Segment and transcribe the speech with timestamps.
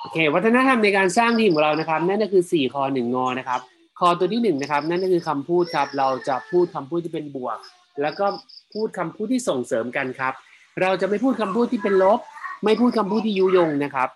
[0.00, 3.60] โอเค วัฒนธรรมในการสร้างทีมของเรานะครับ นั่นก็คือ 4 คอ1งอนะครับ
[3.98, 7.58] คอตัวที่1นนะครับนั่นก็คือคำพูดครับ เราจะพูดคำพูดที่เป็นบวก
[8.00, 8.26] แล้วก็
[8.74, 10.32] พูดคำพูดที่ส่งเสริมกันครับ
[10.80, 12.20] เราจะไม่พูดคำพูดที่เป็นลบ
[12.64, 14.08] ไม่พูดคำพูดที่ยุยงนะครับ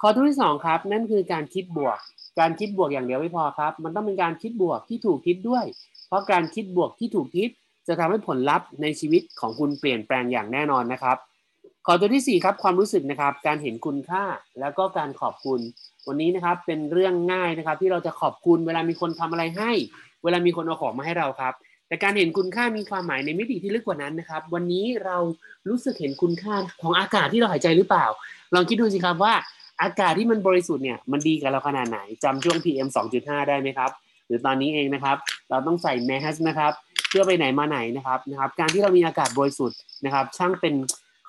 [0.00, 1.98] คอตัวที่2ครับนั่นคือการคิดบวก
[2.40, 5.64] การคิดบวกอย่างเดียวไม่พอครับ มันต้องเป็นการคิดบวกที่ถูกคิดด้วย
[6.08, 7.48] เพราะการคิดบวกที่ถูกคิด
[7.88, 11.16] จะทำให้ผลลัพธ์ในชีวิตของคุณเปลี่ยนแปลงอย่างแน่นอนนะครับ
[11.88, 14.24] ขอตัวที่ 4 ครับความรู้สึกนะครับ การเห็นคุณค่า
[14.60, 15.60] แล้วก็การขอบคุณ
[16.08, 19.72] วันนี้นะครับเป็นเรื่องง่ายนะครับ ที่เราจะขอบคุณเวลามีคนทำอะไรให้
[20.24, 21.54] เวลามีคนเอาของมาให้เราครับ
[21.88, 25.16] แต่การเห็นคุณค่ามีความหมายในมิติที่ลึกกว่านั้นนะครับ วันนี้เรา
[25.68, 28.06] รู้สึกเห็นคุณค่าของอากาศที่เราหายใจหรือเปล่า
[28.54, 29.34] ลองคิดดูสิครับว่า
[29.82, 33.90] อากาศที่มันบริสุทธิ์เนี่ยมันดีกับเราขนาดไหนจำช่วง PM 2.5 ได้ไหมครับ
[34.26, 35.16] หรือตอนนี้เองนะครับ
[35.50, 36.72] เราต้องใส่แมสนะครับ
[37.08, 40.74] เพื่อไปไหนมาไหนนะครับนะครับ การที่เรามีอากาศบริสุทธิ์นะครับ ช่างเป็น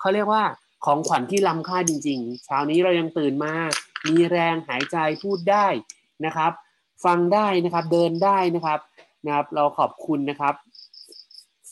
[0.00, 0.44] เขาเรียกว่า
[0.84, 3.52] ของขวัญที่ล้ำค่าจริงๆเช้านี้เรายังตื่นมา
[4.06, 5.66] มีแรงหายใจพูดได้
[6.26, 6.52] นะครับ
[7.04, 8.80] ฟังได้นะครับเดินได้นะครับ
[9.26, 10.54] นะครับ เราขอบคุณนะครับ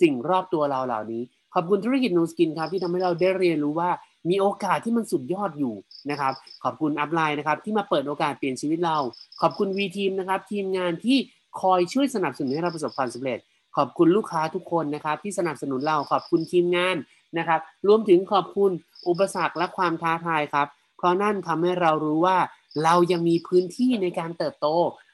[0.01, 1.23] สิ่งรอบตัวเราเหล่านี้
[1.55, 3.91] ขอบคุณธุรกิจนูสกินครับที่ทำให้เราได้เรียนรู้ว่า
[4.31, 5.75] มีโอกาสที่มันสุดยอดอยู่
[6.11, 6.33] นะครับ
[6.65, 8.99] ขอบคุณอัพไลน์นะครับที่มาเปิดโอกาสเปลี่ยนชีวิตเรา
[9.43, 11.19] ขอบคุณวีทีมนะครับ ทีมงานที่
[11.61, 13.39] คอยช่วยสนับสนุนให้เราประสบความสำเร็จ
[13.77, 16.97] ขอบคุณลูกค้าทุกคนนะครับ ที่สนับสนุนเราขอบคุณทีมงาน
[17.39, 18.71] นะครับ รวมถึงขอบคุณ
[19.09, 22.37] อุปสรรคและความท้าทายครับ เพราะนั่นทำให้เรารู้ว่า
[22.85, 24.67] เรายังมีพื้นที่ในการเติบโต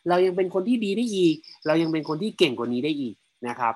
[0.08, 1.34] เรายังเป็นคนที่ดีได้อีก
[1.66, 3.14] เรายังเป็นคนที่เก่งกว่านี้ได้อีก
[3.48, 3.74] นะครับ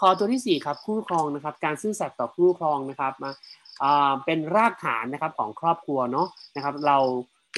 [0.00, 3.30] คอตัวที่ 4 ครับคู่ครองนะครับ การซื่อสัตย์ต่อคู่ครองนะครับมา
[4.24, 6.98] เป็นรากฐานนะครับของครอบครัวเนาะนะครับ เรา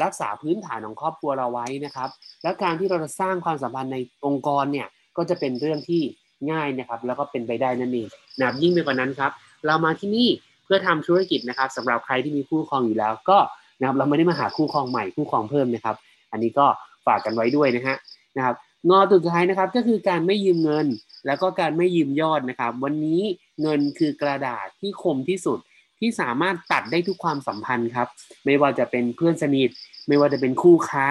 [0.03, 2.09] รักษาพื้นฐานของครอบครัวเราไว้นะครับ
[2.43, 6.03] แล้วการที่เราจะสร้างความสัมพันธ์ในองค์กรเนี่ยก็จะเป็นเรื่องที่
[6.51, 8.09] ง่ายนะครับ แล้วก็เป็นไปได้นั่นเอง
[8.41, 9.33] นะยิ่งไปกว่านั้นครับ
[9.67, 10.29] เรามาที่นี่
[10.65, 13.39] เพื่อทำธุรกิจนะครับสำหรับใครที่มีคู่ครองอยู่แล้ว ก็
[13.79, 15.97] นะครับเราไม่ได้มาหาคู่ครองใหม่คู่ครองเพิ่มนะครับ
[16.33, 16.67] อันนี้ก็
[17.07, 17.97] ฝากกันไว้ด้วยนะฮะ
[18.37, 18.55] นะครับ
[18.89, 20.87] งอสุดท้ายนะครับก็คือการไม่ยืมเงิน
[21.27, 23.23] แล้วก็การไม่ยืมยอดนะครับ วันนี้
[23.63, 25.59] เงินคือกระดาษที่คมที่สุด
[26.01, 28.09] ที่สามารถตัดได้ทุกความสัมพันธ์ครับ
[28.45, 29.71] ไม่ว่าจะเป็นเพื่อนสนิท
[30.09, 31.09] ไม่ว่าจะเป็นคู่ค้า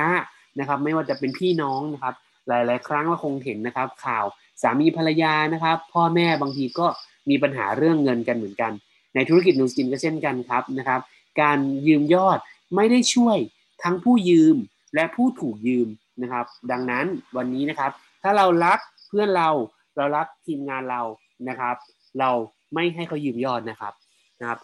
[0.60, 2.16] นะครับ ไม่ว่าจะเป็นพี่น้องนะครับ
[2.48, 4.26] หลาย ๆ ครั้งเราคงเห็นนะครับ ข่าว
[4.62, 6.88] สามีภรรยานะครับ พ่อแม่บางทีก็
[7.30, 8.72] มีปัญหาเรื่องเงินกันเหมือนกัน
[9.16, 11.02] ในธุรกิจนูสกินก็เช่นกันครับนะครับ
[11.42, 12.40] การยืมยอด
[12.76, 13.38] ไม่ได้ช่วย
[13.84, 14.56] ทั้งผู้ยืม
[14.96, 15.88] และผู้ถูกยืม
[16.22, 17.06] นะครับ ดังนั้น
[17.38, 17.92] วันนี้นะครับ
[18.24, 19.50] ถ้าเรารักเพื่อนเรา
[19.98, 21.02] เรารักทีมงานเรา
[21.50, 21.76] นะครับ
[22.20, 22.30] เรา
[22.74, 23.94] ไม่ให้เขายืมยอดนะครับ
[24.40, 24.60] นะครับ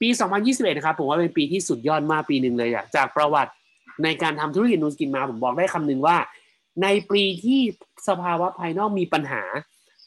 [0.00, 0.08] ปี
[0.42, 3.52] 2021 นะครับผมว่าเป็นปีที่สุดยอดมากปีหนึ่งเลยอะจากประวัติ
[4.04, 6.16] ในการทำธุรกิจนูสกินมาผมบอกได้คำหนึ่งว่า
[6.82, 7.60] ในปีที่
[8.08, 9.42] สภาวะภายนอกมีปัญหา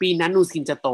[0.02, 0.90] ปีนั้นนูสกินจะโต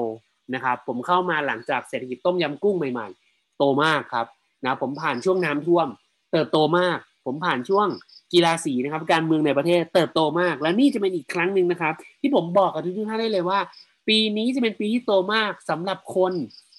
[0.53, 4.27] นะครับผมเข้ามาหลังจากเศรษฐกิจต้มยำกุ้งใหม่ๆ โตมากครับ
[4.65, 5.87] นะผมผ่านช่วงน้ำท่วม
[6.31, 7.87] เติบโตมาก ผมผ่านช่วง
[8.33, 13.59] กีฬาสีนะครับ การเมืองในประเทศเติบโตมาก และนี่จะเป็นอีกครั้งหนึ่งนะครับ ที่ผมบอกกับทุกท่านได้เลยว่า
[14.07, 16.33] ปีนี้จะเป็นปีที่โตมากสำหรับคน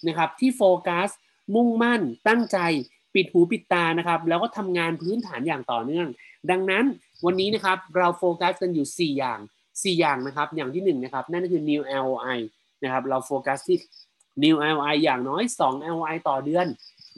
[0.09, 1.09] นะครับที่โฟกัส
[1.55, 2.59] มุ่งมั่น ตั้งใจ
[3.15, 6.07] ปิดหูปิดตานะครับ แล้วก็ทำงานพื้นฐานอย่างต่อเนื่อง
[6.51, 6.85] ดังนั้น
[7.25, 9.39] วันนี้นะครับเราโฟกัสกันอยู่ 4 อย่าง
[9.69, 12.39] 4 อย่างนะครับ อย่างที่1นะครับนั่นก็คือ new LOI
[12.85, 13.79] นะครับเราโฟกัสที่
[14.43, 16.67] new LI อย่างน้อย 2 LI ต่อเดือน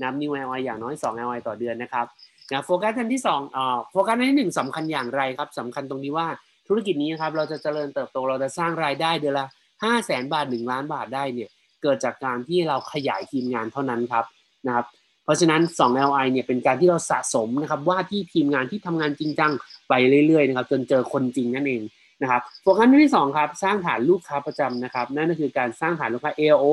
[0.02, 2.06] นะ new LI อย่างน้อย 2 LI ต่อเดือนนะครับ
[2.52, 6.26] นะโฟกัสอันที่2อ่าโฟกัสอันที่1สำคัญอย่างไรครับสำคัญตรงนี้ว่า
[6.68, 11.48] ธุรกิจนี้ครับเราจะเจริญเติบโตเราจะสร้างรายได้เดือนละ 5 0 0แสนบาท 1 ล้านบาทได้เนี่ย
[11.82, 14.24] เกิดจากการที่เราขยายทีมงานเท่านั้นครับ
[14.66, 14.86] นะครับ
[15.24, 19.52] เพราะฉะนั้น 2 LI เนี่ยเป็นการที่เราสะสมนะครับว่าที่ทีมงานที่ทำงานจริงจัง
[19.88, 19.92] ไป
[20.26, 21.82] เรื่อยๆนะครับจนเจอคนจริงนั่นเอง
[22.22, 26.64] นะครับโฟกัสที่2ครับสร้างฐานลูกค้าประจำนะครับนั่นก็คือการสร้างฐานลูกค้า AO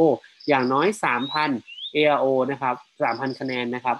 [0.47, 0.87] อย่างน้อย
[1.43, 3.97] 3,000 AO นะครับ3,000 คะแนนนะครับ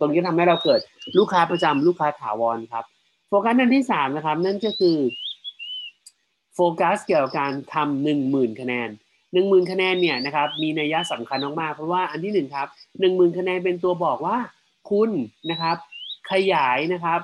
[0.00, 0.80] ตรงนี้ทำให้เราเกิด
[1.18, 2.84] ลูกค้าประจำลูกค้าถาวรครับ
[3.28, 4.98] โฟกัสอันที่3นะครับนั่นก็คือ
[6.54, 8.88] โฟกัสเกี่ยวกับการทำหนึ่งหมื่นคะแนน
[9.32, 12.68] หนึ่งหมื่นคะแนนเนี่ยนะครับมีนัยยะสำคัญมากๆเพราะว่าอันที่หนึ่งครับ
[13.00, 14.36] หนึ่งหมื่นคะแนนเป็นตัวบอกว่า
[14.90, 15.10] คุณ
[15.50, 15.76] นะครับ
[16.30, 17.20] ขยายนะครับ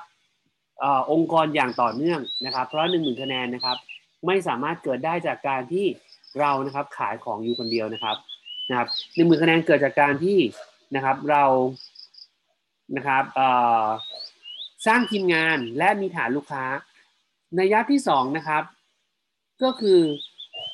[1.11, 3.77] องค์กรอย่างต่อเนื่องนะครับ เพราะหนึ่งหมื่นคะแนนนะครับ
[4.27, 5.87] ไม่สามารถเกิดได้จากการที่
[6.41, 8.17] เรานะครับขายของอยู่คนเดียวนะครับ
[8.69, 10.39] นะครับหนึ่งหมื่นคะแนนเกิดจากการที่
[10.95, 11.45] นะครับเรา
[12.97, 13.25] นะครับ
[14.87, 16.65] สร้างทีมงานและมีฐานลูกค้า
[17.57, 18.63] นัยยะที่สองนะครับ
[19.63, 20.01] ก็คือ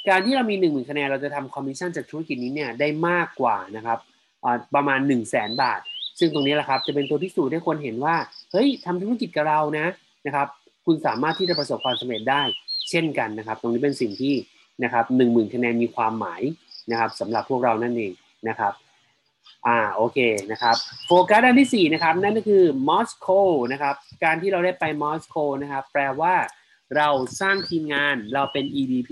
[0.09, 3.99] การที่เรามีหนึ่งหมื่นคะแนนเราจะทำคอมมิชชั่นจากธุรกิจนี้เนี่ยได้มากกว่านะครับ
[4.75, 5.81] ประมาณหนึ่งแสนบาท
[6.19, 8.17] ซึ่งตรงนี้แหละครับจะเป็นตัวพิสูจน์ให้คนเห็นว่า
[8.53, 9.87] เฮ้ยทำธุรกิจกับเรานะ
[10.27, 10.49] นะครับ
[10.87, 12.43] คุณสามารถที่จะประสบความสำเร็จได้
[12.91, 14.35] เช่นกันนะครับ ตรงนี้เป็นสิ่งที่
[14.85, 16.43] นะครับหนึ่งหมื่นคะแนนมีความหมาย
[16.91, 18.13] นะครับสำหรับพวกเรานั่นเอง
[18.49, 18.73] นะครับ
[19.67, 20.19] อ่าโอเค
[20.51, 20.77] นะครับ
[21.07, 23.29] โฟกัสอันที่4นะครับนั่นก็คือมอสโก
[23.73, 26.35] นะครับการที่เราได้ไปมอสโกนะครับแปลว่า
[26.97, 27.09] เรา
[27.41, 29.11] สร้างทีมงานเราเป็น EVP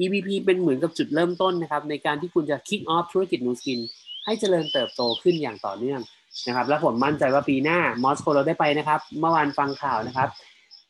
[0.00, 3.80] EVP เป็นเหมือนกับจุดเริ่มต้นนะครับในการที่คุณจะ kick off ธุรกิจนูสกิน
[4.24, 6.00] ให้เจริญเติบโตขึ้นอย่างต่อเนื่อง
[6.46, 10.28] นะครับ และผมมั่นใจว่าปีหน้ามอสโกเราได้ไปนะครับ เมื่อวานฟังข่าวนะครับ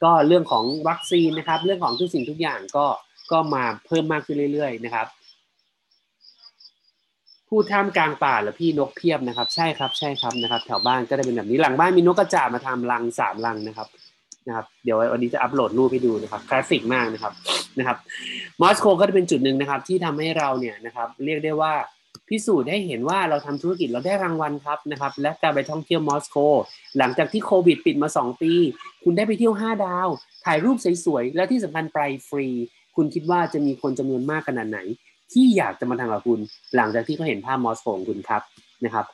[0.03, 2.87] ก็เรื่องของวัคซีนนะครับ เรื่องของทุกสิ่งทุกอย่างก็
[3.33, 5.07] ก็มาเพิ่มมากขึ้นเรื่อยๆนะครับ
[7.49, 13.89] พูดท่ามกลางป่าแล้วพี่นกเพียบนะครับ ใช่ครับใช่ครับนะครับ แถวบ้านก็จะเป็นแบบนี้หลังบ้านมีนกกระจาบมาทำรังสามรังนะครับ
[14.47, 17.33] นะครับเดี๋ยววันนี้จะอัปโหลดรูปให้ดูนะครับคลาสสิกมากนะครับ
[17.79, 17.97] นะครับ
[18.61, 21.73] มอสโกก็จะเป็นจุดหนึ่งนะครับ ที่ทำให้เราเนี่ยนะครับ เรียกได้ว่า
[22.33, 26.37] พิสูจน์ให้เห็นว่าเราทำธุรกิจเราได้รางวัลครับนะครับ และการไปท่องเที่ยวมอสโก
[26.99, 28.53] หลังจากที่โควิดปิดมา 2 ปี
[29.05, 30.09] คุณได้ไปเที่ยว 5 ดาว
[30.45, 31.99] ถ่ายรูปสวยๆ และที่สำคัญไป
[32.29, 32.49] ฟรี
[32.97, 34.79] คุณคิดว่าจะมีคนจำนวนมากขนาดไหน
[35.33, 36.41] ที่อยากจะมาทำกับคุณ
[36.77, 38.43] หลังจากที่เขาเห็นภาพมอสโกของคุณครับ
[38.85, 39.07] นะครับ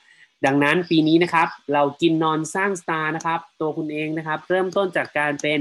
[0.46, 5.60] ดังนั้นปีนี้นะครับเรากินนอนสร้างสตาร์นะครับตัวคุณเองนะครับเริ่มต้นจากการเป็น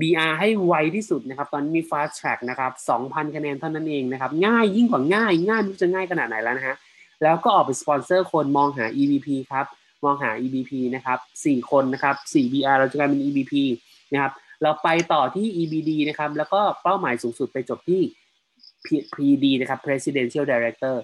[0.00, 2.72] BR ให้ไวที่สุดนะครับ ตอนนี้มี Fast Track นะครับ
[3.04, 6.76] 2,000 คะแนนเท่านั้นเองนะครับ ง่ายยิ่งกว่าง่าย ง่ายไม่รู้จะง่ายขนาดไหนแล้วนะฮะ
[7.22, 9.66] แล้วก็ออกไปสปอนเซอร์คนมองหา EVP ครับ
[10.04, 13.54] มองหา EVP นะครับ4คนนะครับ4 BR เราจะกลายเป็น EVP
[14.12, 14.32] นะครับ
[14.62, 18.02] เราไปต่อที่ EBD นะครับแล้วก็เป้าหมายสูงสุดไปจบที่
[19.14, 20.96] PD นะครับ Presidential Director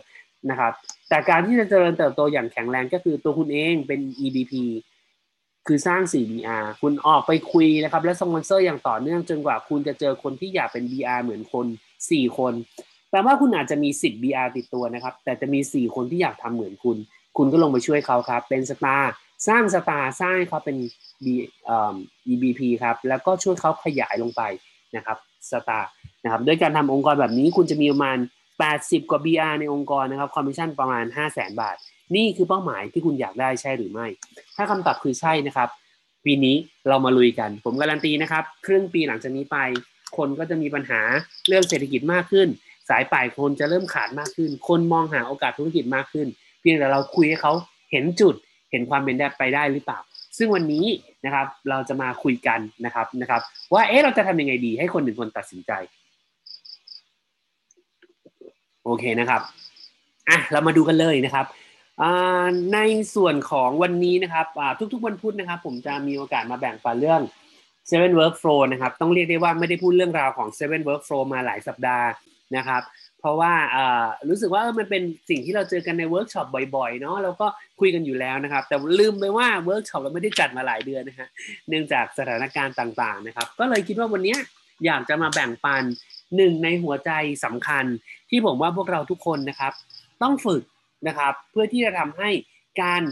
[0.51, 0.73] นะครับ
[1.09, 4.53] แต่การที่จะเจริญเติบโตอย่างแข็งแรงก็คือตัวคุณเองเป็น EVP
[5.67, 11.67] คือสร้าง 4BR คุณออกไปคุยนะครับ และสปอนเซอร์อย่างต่อเนื่องจนกว่าคุณจะเจอคนที่อยากเป็น BR เหมือนคน
[12.07, 12.53] 4 คน
[13.13, 16.97] แปลว่าคุณอาจจะมี 10 BR ติดตัวนะครับ แต่จะมี 4 คนที่อยากทำเหมือนคุณ
[17.37, 19.13] คุณก็ลงไปช่วยเขาครับ เป็น star
[19.49, 20.77] สร้าง star สร้างเขาเป็น
[21.25, 21.27] B
[21.65, 21.95] เอ่อ
[22.33, 24.43] EBP ครับ แล้วก็ช่วยเขาขยายลงไป
[24.97, 25.17] นะครับ
[25.51, 25.89] star
[26.25, 28.19] นะครับด้วยการทำองค์กรแบบนี้คุณจะมีประมาณ
[28.65, 31.77] 80 กว่า BR ในองค์กรนะครับคอมมิชชั่นประมาณ 5 0 0 0 0 0 บาท
[32.15, 34.07] นี่คือเป้าหมายที่คุณอยากได้ใช่หรือไม่
[34.57, 35.69] ถ้าคำตอบคือใช่นะครับ
[36.25, 36.57] ปีนี้
[36.89, 39.59] เรามาลุยกัน ผมการันตีนะครับ ครึ่งปีหลังจากนี้ไป
[40.17, 41.01] คนก็จะมีปัญหา
[41.49, 42.49] เรื่องเศรษฐกิจมากขึ้น
[42.89, 46.27] สายป่ายคนจะเริ่มขาดมากขึ้น คนมองหาโอกาสธุรกิจมากขึ้น
[46.61, 47.53] เพียงแต่เราคุยให้เขา
[47.91, 48.35] เห็นจุด
[48.71, 49.99] เห็นความเป็นไปได้หรือเปล่า
[50.39, 50.87] ซึ่งวันนี้
[51.25, 53.41] นะครับเราจะมาคุยกันนะครับนะครับ
[53.73, 55.73] ว่าเอ๊ะเราจะทำยังไงดีให้คนหนึ่งคนตัดสินใจ
[58.85, 59.41] โอเคนะครับ
[60.29, 61.47] อะเรามาดูกันเลยนะครับ
[62.75, 62.79] ใน
[63.15, 64.47] ส่วนของวันนี้นะครับ
[64.93, 67.23] ทุกๆวันพุธนะครับ ผมจะมีโอกาสมาแบ่งปันเรื่อง
[67.91, 72.07] Seven Workflow นะครับ ต้องเรียกได้ว่าไม่ได้พูดเรื่องราวของ Seven Workflow มาหลายสัปดาห์
[72.57, 72.83] นะครับ
[73.21, 73.53] เพราะว่า
[74.29, 76.47] รู้สึกว่ามันเป็นสิ่งที่เราเจอกันในเวิร์กช็อป
[76.77, 77.47] บ่อยๆเนาะเราก็
[77.81, 81.29] คุยกันอยู่แล้วนะครับ แต่ลืมไปว่าเวิร์กช็อปเราไม่ได้จัดมาหลายเดือนนะฮะ
[81.69, 84.37] เนื่องจากสถานการณ์ต่างๆนะครับ ก็เลยคิดว่าวันนี้
[84.87, 85.83] อยากจะมาแบ่งปัน
[86.37, 87.11] หนึ่งในหัวใจ
[87.45, 87.85] สำคัญ
[88.31, 89.73] ที่ผมว่าพวกเราทุกคนนะครับ
[90.23, 90.63] ต้องฝึก
[91.09, 92.31] นะครับเพื่อที่จะทำให้
[92.83, 93.03] การ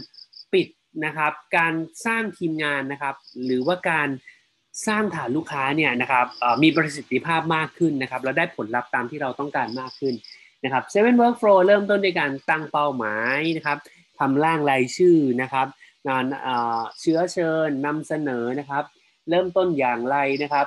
[0.53, 0.67] ปิด
[1.05, 1.73] นะครับ การ
[2.05, 3.15] สร้างทีมงานนะครับ
[3.45, 4.07] หรือว่าการ
[4.87, 6.25] สร้างฐานลูกค้าเนี่ยนะครับ
[6.63, 10.13] มีประสิทธิภาพมากขึ้นนะครับแล้วได้ผลลัพธ์ตามที่เราต้องการมากขึ้น
[10.63, 13.77] นะครับ seven workflow เริ่มต้นด้วยการตั้งเป้าหมายนะครับ
[14.19, 15.67] ทำร่างรายชื่อนะครับ
[16.07, 16.25] งาน
[16.99, 18.83] เชื้อเชิญนำเสนอนะครับ
[19.29, 20.65] เริ่มต้นอย่างไรนะครับ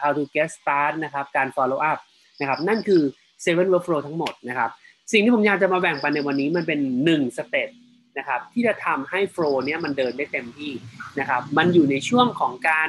[0.00, 1.98] how to get start นะครับการ follow up
[2.40, 3.02] นะครับนั่นคือ
[3.44, 4.70] seven workflow ทั้งหมดนะครับ
[5.12, 7.70] สิ่งที่ผมอยากจะมาแบ่งปันในวันนี้มันเป็น1สเต็ป
[8.18, 10.72] นะครับที่จะทำให้โฟล์เนี้ยมันเดินได้เต็มที่
[11.20, 12.88] นะครับมันอยู่ในช่วงของการ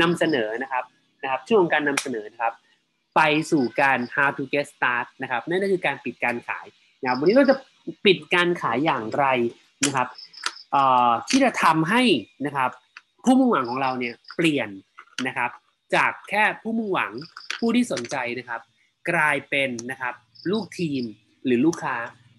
[0.00, 0.84] นำเสนอนะครับ
[1.22, 2.54] นะครับช่วงการนำเสนอนะครับ
[3.16, 3.20] ไป
[3.50, 6.66] สู่การ how to get start นะครับนั่นก็คือการปิดการขาย
[7.02, 7.56] นะวันนี้เราจะ
[8.04, 9.26] ปิดการขายอย่างไร
[9.86, 10.08] นะครับ
[11.28, 12.02] ที่จะทำให้
[12.46, 12.70] นะครับ
[13.24, 14.68] ผู้มุ่งหวังของเราเนี่ยเปลี่ยน
[15.26, 15.50] นะครับ
[15.94, 17.12] จากแค่ผู้มุ่งหวัง
[17.58, 18.60] ผู้ที่สนใจนะครับ
[19.10, 20.14] กลายเป็นนะครับ
[20.50, 21.02] ลูกทีม
[21.44, 21.96] หรือลูกค้า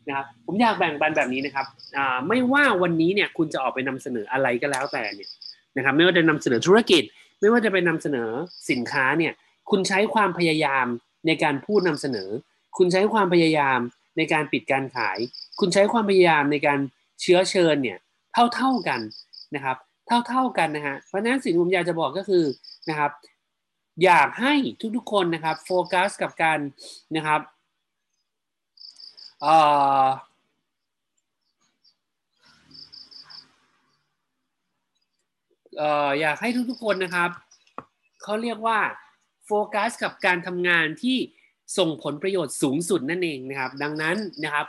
[0.07, 1.65] นะครับผมอยากแบ่งปันแบบนี้นะครับ
[2.27, 5.29] ไม่ว่าวันนี้เนี่ยคุณจะออกไปนำเสนออะไรก็แล้วแต่เนี่ย
[5.77, 7.03] นะครับไม่ว่าจะนำเสนอธุรกิจ
[7.41, 8.29] ไม่ว่าจะไปนำเสนอ
[8.69, 9.33] สินค้าเนี่ย
[9.69, 10.85] คุณใช้ความพยายาม
[11.27, 12.29] ในการพูดนำเสนอ
[12.77, 13.79] คุณใช้ความพยายาม
[14.17, 15.17] ในการปิดการขาย
[15.59, 16.79] คุณใช้ความพยายามในการ
[17.21, 17.97] เชื้อเชิญเนี่ย
[18.33, 19.01] เท่าเท่ากัน
[19.55, 19.77] นะครับ
[20.29, 22.43] เท่าๆกันนะฮะเพราะนั้นสิ่งที่ผมอยากจะบอกก็คือ
[22.89, 23.11] นะครับ
[24.03, 24.53] อยากให้
[24.95, 26.59] ทุกๆคนนะครับโฟกัสกับการ
[27.15, 27.41] นะครับ
[29.41, 29.55] เอ่
[30.03, 30.05] อ
[35.79, 37.29] อ่ออยากให้ทุกๆคนนะครับ
[38.23, 38.79] เขาเรียกว่า
[39.45, 41.17] โฟกัสกับการทำงานที่
[41.77, 44.65] ส่งผลประโยชน์สูงสุดนั่นเองนะครับ ดังนั้นนะครับ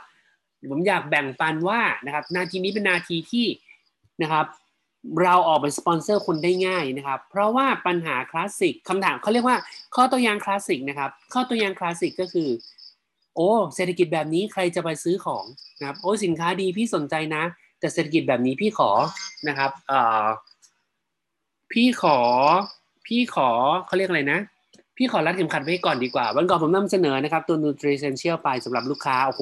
[0.69, 3.45] ผมอยากแบ่งปันว่านะครับนาทีนี้เป็นนาทีที่
[4.21, 4.45] นะครับ
[5.23, 9.57] เราออกเป็นสปอนเซอร์คนได้ง่ายนะครับ เพราะว่าปัญหาคลาสสิกคำถามเขาเรียกว่า
[9.95, 12.49] ข้อตัวอย่างคลาสสิกนะครับ ข้อตัวอย่างคลาสสิกก็คือ
[13.35, 15.45] โอ้เศรษฐกิจแบบนี้ใครจะไปซื้อของ
[15.79, 17.43] นะครับ โอ้สินค้าดีพี่สนใจนะ
[17.79, 18.91] แต่เศรษฐกิจแบบนี้พี่ขอ
[19.47, 20.25] นะครับเอ่อ
[21.73, 22.17] พี่ขอ
[23.07, 23.49] พี่ขอ
[23.85, 24.39] เขาเรียกอะไรนะ
[24.97, 28.13] พี่ขอรัดเข็มขัดไว้ก่อนดีกว่า วันก่อนผมนำเสนอนะครับ ตัว Nutrition
[28.43, 29.41] ไปสำหรับลูกค้า โอ้โห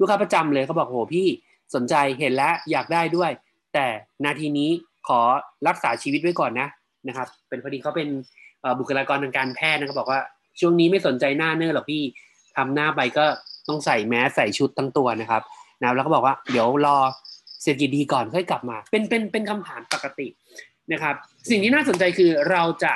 [0.00, 1.26] ลูกค้าประจำเลยเขาบอกโอ้โหพี่
[1.74, 3.30] สนใจเห็นแล้วอยากได้ด้วย
[3.74, 3.86] แต่
[4.24, 4.70] นาทีนี้
[5.08, 5.20] ขอ
[5.68, 6.68] รักษาชีวิตไว้ก่อนนะ
[7.08, 8.08] นะครับ เป็นพอดีเขาเป็น
[8.78, 10.20] บุคลากรทางการแพทย์นะครับบอกว่า
[10.60, 12.02] ช่วงนี้ไม่สนใจหน้าเนื้อหรอกพี่
[12.56, 13.24] ทำหน้าไปก็
[13.68, 15.42] ต้องใส่แมสใส่ชุดทั้งตัวนะครับ
[15.80, 16.96] นะแล้วก็บอกว่าเดี๋ยวรอ
[17.62, 20.26] เศรษฐกิจดีก่อนค่อยกลับมา เป็นเป็นเป็นคำถามปกติ
[20.92, 21.14] นะครับ
[21.50, 22.94] สิ่งที่น่าสนใจคือเราจะ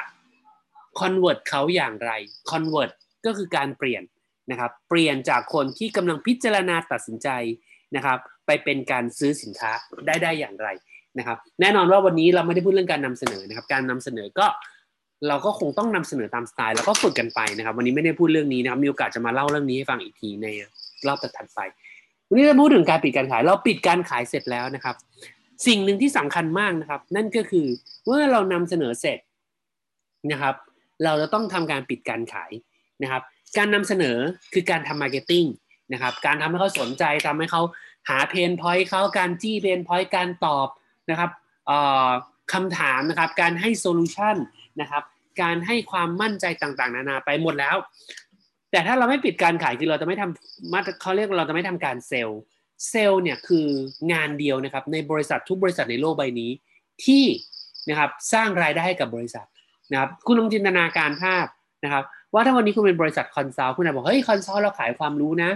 [1.01, 2.11] convert เขาอย่างไร
[2.51, 2.91] convert
[3.27, 4.03] ก็คือการเปลี่ยน
[4.51, 7.29] นะครับเปลี่ยนจากคนที่กำลังพิจารณาตัดสินใจ
[7.97, 9.73] นะครับ ไปเป็นการซื้อสินค้า
[10.07, 10.69] ได้ได้อย่างไร
[11.19, 14.47] นะครับ แน่นอนว่าวันนี้เราไม่ได้พูดเรื่องการนำเสนอนะครับ การนำเสนอก็
[15.29, 20.47] เราก็คงต้องนำเสนอตามสไตล์แล้วก็ฝึกกันไปนะครับ วันนี้ไม่ได้พูดเรื่องนี้นะครับมีโอกาสจะมาเล่าเรื่องนี้ให้ฟังอีกทีใน
[21.07, 21.61] รอบถัดไป
[22.29, 24.95] วันนี้เราพูดถึงการปิดการขาย เราปิดการขายเสร็จแล้วนะครับ
[25.67, 27.67] สิ่งหนึ่งที่สำคัญมากนะครับ นั่นก็คือ
[28.07, 29.19] เมื่อเรานำเสนอเสร็จ
[30.33, 30.55] นะครับ
[31.05, 32.53] เราจะต้องทำการปิดการขาย
[33.03, 33.23] นะครับ
[33.57, 34.17] การนำเสนอ
[34.53, 35.45] คือการทำ marketing
[35.93, 37.63] นะครับ การทำให้เขาสนใจทำให้เขา
[38.09, 40.69] หา pain point เขาการจี้ pain point การตอบ
[41.11, 41.31] นะครับ
[42.53, 44.37] คำถามนะครับ การให้โซลูชัน
[44.81, 45.03] นะครับ
[45.43, 47.77] การให้ความมั่นใจต่างๆ นานาไปหมดแล้ว
[48.71, 53.67] แต่ถ้าเราไม่ปิดการขายคือเราจะไม่ทำมาเขาเรียกเราจะไม่ทำการ sell sell เนี่ยคือ
[54.13, 56.51] งานเดียวนะครับในบริษัททุกบริษัทในโลกใบนี้
[57.05, 57.25] ที่
[57.89, 59.47] นะครับสร้างรายได้ให้กับบริษัท
[59.93, 61.47] นะครับคุณลองจินตนาการภาพ
[61.85, 65.51] นะครับว่าถ้าวันนี้คุณเป็นบริษัท consult คุณอาจบอกเฮ้ย consult เราขายความรู้นะ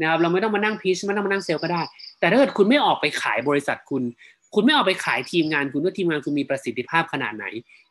[0.00, 1.82] นะครับเราไม่ต้องมานั่ง pitch ไม่ต้องมานั่ง sell ก็ได้
[2.18, 4.02] แต่ถ้าเกิดคุณไม่ออกไปขายบริษัทคุณ
[4.54, 7.46] คุณไม่ออกไปขายทีมงานคุณว่าทีมงานคุณมีประสิทธิภาพขนาดไหน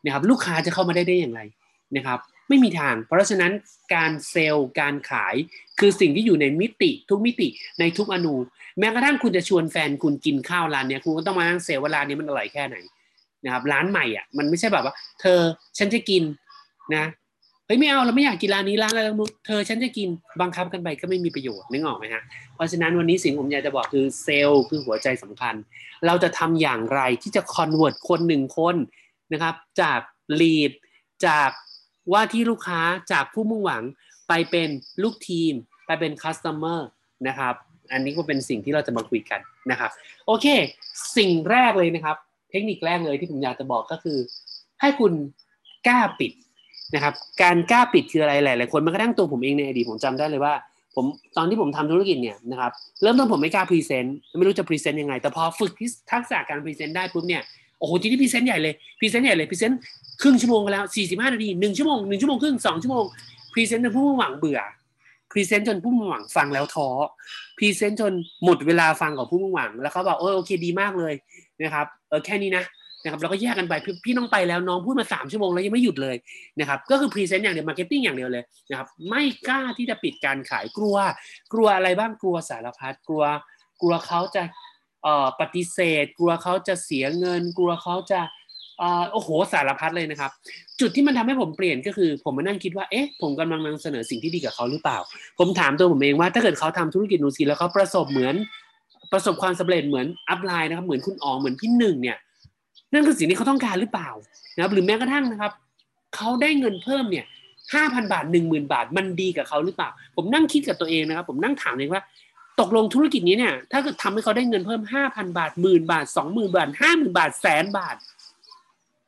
[0.06, 1.42] นะครับลูกค้าจะเข้ามาได้ได้อย่างไร
[1.96, 3.52] นะครับ ไม่มีทาง เพราะฉะนั้น
[3.96, 5.36] การ sell การขาย
[5.80, 7.48] คือสิ่งที่อยู่ในมิติทุกมิติ
[7.80, 8.36] ในทุกอณู
[8.80, 12.76] แม้กระทั่งคุณจะชวนแฟนคุณกินข้าวร้านเนี้ยคุณก็ต้องมานั่ง sell ว่าร้านนี้มันอร่อยแค่ไหน
[13.46, 15.40] นะครับร้านใหม่อะมันไม่ใช่แบบว่า เธอ
[15.78, 16.24] ฉันจะกิน
[16.96, 17.06] นะ
[17.68, 20.08] เฮ้ยไม่เอาเราไม่อยากกินร้านนี้ร้านอะไรนู้เธอฉันจะกิน
[20.42, 22.24] บังคับกันไปก็ไม่มีประโยชน์นึกออกไหมฮะ
[22.56, 25.56] เพราะฉะนั้นวันนี้สิ่งผมอยากจะบอกคือ sell คือหัวใจสำคัญ
[26.06, 28.76] เราจะทำอย่างไรที่จะ convert คนหนึ่งคน
[29.34, 30.00] นะครับจาก
[30.40, 30.72] lead
[31.26, 31.50] จาก
[32.12, 32.82] ว่าที่ลูกค้า
[33.12, 33.84] จากผู้มุ่งหวัง
[34.28, 34.70] ไปเป็น
[35.04, 35.54] ลูกทีม
[35.86, 36.88] ไปเป็น customer
[37.28, 37.54] นะครับ
[37.92, 39.40] อันนี้ก็เป็นสิ่งที่เราจะมาคุยกัน
[39.72, 39.92] นะครับ
[40.28, 40.46] โอเค
[41.18, 42.16] สิ่งแรกเลยนะครับ
[42.52, 44.18] เทคนิคแรกเลยที่ผมอยากจะบอกก็คือ
[44.82, 45.14] ให้คุณ
[45.88, 46.32] กล้าปิด
[46.96, 50.54] นะครับ การกล้าปิดคืออะไรหลายๆคนมันก็ตั้งตัวผมเองในอดีตผมจำได้เลยว่า
[50.96, 51.06] ผม
[51.38, 52.72] ตอนที่ผมทำธุรกิจเนี่ยนะครับ
[53.02, 55.72] เริ่มต้นผมไม่กล้า present ไม่รู้จะ present ยังไง แต่พอฝึก
[56.12, 57.42] ทักษะการ present ได้ปุ๊บเนี่ย
[57.86, 59.80] โอ้โหทีนี้ present ใหญ่เลย present ใหญ่เลย present
[60.22, 63.06] ครึ่งชั่วโมงไปแล้ว 45 นาที1ชั่วโมง1ชั่วโมงครึ่ง2ชั่วโมง
[63.54, 64.60] present จนผู้หวังเบื่อ
[65.32, 66.88] present จนผู้หวังฟังแล้วท้อ
[67.58, 68.14] present จน
[68.44, 71.14] หมดเวลาฟังของผู้หวัง แล้วเขาบอกโอ้โอเคดีมากเลย
[71.62, 72.66] นะครับเออแค่นี้นะ
[73.04, 73.74] นะครับเราก็แยกกันไป
[74.06, 76.16] พี่น้องไปแล้วน้องพูดมา 3 ชั่วโมงแล้วยังไม่หยุดเลย
[76.60, 80.98] นะครับก็คือ present อย่างเดียว marketing อย่างเดียวเลยนะครับไม่กล้าที่จะปิดการขายกลัว
[81.54, 83.24] กลัวอะไรบ้างกลัวสารพัดกลัว
[83.82, 84.44] กลัวเขาจะ
[85.40, 88.20] ปฏิเสธ กลัวเขาจะเสียเงิน กลัวเขาจะ
[89.12, 90.32] โอ้โหสารพัดเลยนะครับ
[90.80, 94.98] จุดที่มันทำให้ผมเปลี่ยนก็คือ ผมมานั่งคิดว่าเอ๊ะผมกำลังนำเสนอสิ่งที่ดีกับเขาหรือเปล่า
[95.40, 98.36] ผมถามตัวผมเองว่าถ้าเกิดเขาทำธุรกิจนูซีแล้วเขาประสบเหมือน
[99.12, 102.18] ประสบความสำเร็จเหมือนอัพไลน์นะครับเหมือนคุณอ๋องเหมือนพี่หนึ่งเนี่ย
[102.94, 104.10] นั่นคือสิ่งที่เขาต้องการหรือเปล่า
[104.56, 105.52] นะครับ หรือแม้กระทั่งนะครับ
[106.16, 107.26] เขาได้เงินเพิ่มเนี่ย
[107.74, 112.02] ห้าพันบาทหนึ่งหมื่นบาทมันดีกับเขาหรือเปล่า ผมนั่งคิดกับตัวเองนะครับ ผมนั่งถามเองว่า
[112.60, 117.96] ตกลงธุรกิจนี้เนี่ย ถ้าเกิดทำให้เขาได้เงินเพิ่มห้าพันบาทหมื่นบาทสองหมื่นบาทห้าหมื่นบาทแสนบาท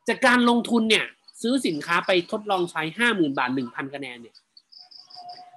[0.07, 1.05] จากการลงทุนเนี่ย
[1.41, 4.35] ซื้อสินค้าไปทดลองใช้ห้าหมื่นบาทหนึ่งพันคะแนนเนี่ย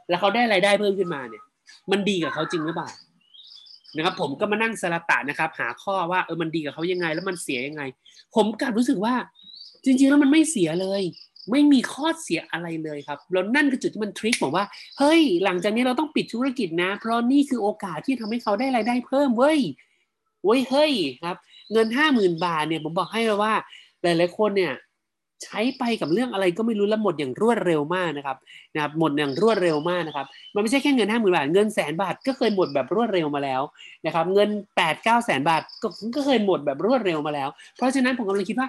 [0.09, 1.42] แล้วเขาได้รายได้เพิ่มขึ้นมาเนี่ย
[1.90, 2.90] มันดีกับเขาจริงหรือเปล่า
[3.97, 7.82] นะครับผมก็มานั่งสลัตะนะครับ หาข้อว่าเออมันดีกับเขายังไง แล้วมันเสียยังไง
[8.37, 9.14] ผมกลับรู้สึกว่า
[9.85, 11.02] จริง ๆ แล้วมันไม่เสียเลย
[11.50, 14.64] ไม่มีข้อเสียอะไรเลยครับแล้วนั่นคือจุดที่มันทริคบอกว่า
[14.99, 19.61] เฮ้ย หลังจากนี้เราต้องปิดธุรกิจนะ เพราะนี่คือโอกาสที่ทำให้เขาได้รายได้เพิ่มเว้ย
[20.45, 20.92] เว้ยเฮ้ย
[21.25, 21.37] ครับ
[21.73, 23.54] เงินห้าหมื่นบาทเนี่ยผมบอกให้เลยว่า
[24.02, 24.75] หลายๆคนเนี่ย
[25.45, 28.37] ใช้ไปกับเรื่องอะไรก็ไม่รู้แล้วหมดอย่างรวดเร็วมากนะครับ
[28.75, 33.62] นะครับหมดอย่างรวดเร็วมากนะครับ มันไม่ใช่แค่เงินห้าหมื่นบาท เงินแสนบาทก็เคยหมดแบบรวดเร็วมาแล้ว
[34.07, 38.69] นะครับ เงินแปดเก้าแสนบาทก็ก็เคยหมดแบบรวดเร็วมาแล้ว เพราะฉะนั้นผมกำลังคิดว่า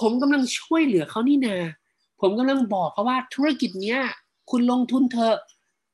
[0.00, 1.56] ผมกำลังช่วยเหลือเขานี่นา
[2.20, 4.00] ผมกำลังบอกเขาว่าธุรกิจเนี้ย
[4.50, 5.36] คุณลงทุนเถอะ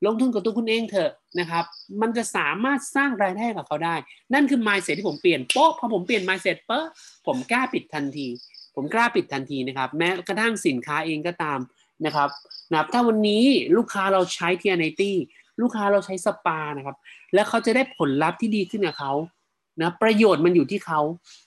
[0.06, 1.64] ลงทุนกับตัวคุณเองเถอะนะครับ
[2.00, 3.94] มันจะสามารถสร้างรายได้กับเขาได้
[4.34, 6.86] นั่นคือ mindset ที่ผมเปลี่ยนโป๊ะพอผมเปลี่ยน mindset เป๊ะ
[7.26, 8.26] ผมกล้าปิดทันที
[8.74, 11.58] ผมกล้าปิดทันทีนะครับ แม้กระทั่งสินค้าเองก็ตาม
[12.06, 12.28] นะครับ
[12.72, 13.44] นะถ้าวันนี้
[13.76, 15.16] ลูกค้าเราใช้เทีไนตี้
[15.60, 16.96] ลูกค้าเราใช้สปานะครับ
[17.34, 19.12] แล้วเขาจะได้ผลลัพธ์ที่ดีขึ้นกับเขา
[19.80, 21.00] นะประโยชน์มันอยู่ที่เขา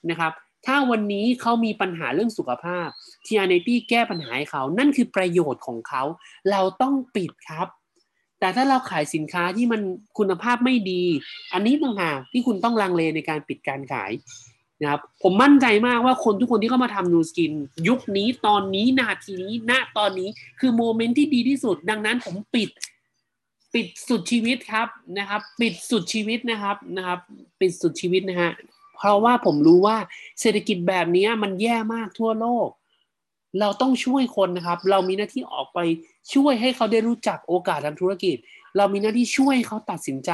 [0.10, 0.34] นะครับ
[0.66, 2.88] ถ้าวันนี้เขามีปัญหาเรื่องสุขภาพ
[3.26, 6.04] ทีอาร์เนตี้แก้ปัญหาให้เขานั่นคือประโยชน์ของเขา
[6.52, 7.68] เราต้องปิดครับ
[8.40, 9.82] แต่ถ้าเราขายสินค้าที่มัน
[10.18, 11.04] คุณภาพไม่ดี
[11.54, 14.12] อันนี้ต่างหากที่คุณต้องลังเลในการปิดการขาย
[14.82, 17.54] นะครับผมมั่นใจมากว่าคนทุกคนที่เข้ามาทำนูสกิน
[17.88, 22.70] ยุคนี้ตอนนี้นาทีนี้ณตอนนี้คือโมเมนต์ที่ดีที่สุด ดังนั้นผมปิด
[23.74, 24.88] ปิดสุดชีวิตครับ
[25.18, 27.20] นะครับ ปิดสุดชีวิตนะครับนะครับ
[27.60, 28.52] ปิดสุดชีวิตนะฮะ
[29.00, 29.98] เพราะว่าผมรู้ว่า
[30.42, 32.70] เศรษฐกิจแบบนี้มันแย่มากทั่วโลก
[33.60, 35.80] เราต้องช่วยคนนะครับ เรามีหน้าที่ออกไป
[36.34, 38.38] ช่วยให้เขาได้รู้จักโอกาสทางธุรกิจ
[38.78, 40.32] เรามีหน้าที่ช่วยเขาตัดสินใจ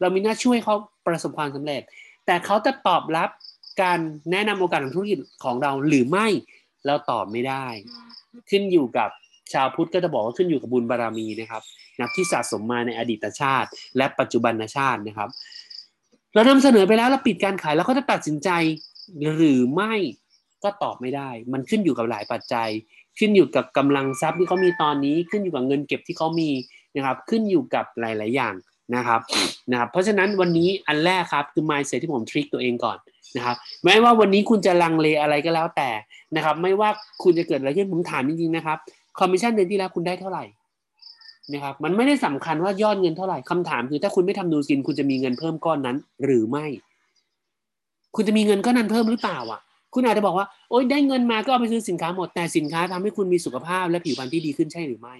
[0.00, 0.74] เรามีหน้าช่วยเขา
[1.06, 1.82] ประสบความสำเร็จ
[2.26, 3.28] แต่เขาจะตอบรับ
[3.82, 3.98] การ
[4.30, 6.26] แนะนำโอกาสทางธุรกิจของเราหรือไม่
[6.86, 7.66] เราตอบไม่ได้
[8.50, 9.10] ขึ้นอยู่กับ
[9.52, 11.62] ชาวพุทธก็จะบอกว่าขึ้นอยู่กับบุญบารรมีนะครับ
[11.98, 15.30] นะที่สะสมมาในอดีตชาติ และปัจจุบันชาตินะครับ
[16.34, 18.50] เรานำเสนอไปแล้วเราปิดการขายแล้วก็จะตัดสินใจ
[19.36, 19.94] หรือไม่
[20.64, 22.68] ก็ตอบไม่ได้ มันขึ้นอยู่กับหลายปัจจัย
[23.18, 26.50] ขึ้นอยู่กับกำลังทรัพย์ที่เขามีตอนนี้ ขึ้นอยู่กับเงินเก็บที่เขามี
[26.96, 28.54] นะครับ ขึ้นอยู่กับหลาย ๆ อย่าง
[28.96, 29.20] นะครับ
[29.70, 32.98] นะครับเพราะฉะนั้นวันนี้อันแรกครับคือ mindset ที่ผมทริคตัวเองก่อน
[33.36, 35.90] นะครับแม้ว่าวันนี้คุณจะลังเลอะไรก็แล้วแต่
[36.36, 36.88] นะครับ ไม่ว่า
[37.22, 38.78] คุณจะเกิดอะไรขึ้นผมถามจริงๆนะครับ
[39.18, 40.44] คอมมิชชั่นเดือนที่แล้วคุณได้เท่าไหร่
[41.52, 46.66] นะครับมันไม่ได้สำคัญว่ายอดเงินเท่าไหร่คำถามคือถ้าคุณไม่ทำ Nu Skin คุณจะมีเงินเพิ่มก้อนนั้น หรือไม่
[48.16, 49.60] คุณจะมีเงินก้อนนั้นเพิ่มหรือเปล่าอะ
[49.94, 55.14] คุณอาจจะบอกว่าโอ๊ยได้เงินมาก็เอาไปซื้อสินค้าหมดแต่สินค้าทำให้คุณมีสุขภาพและผิวพรรณที่ดีขึ้นใช่หรือไม่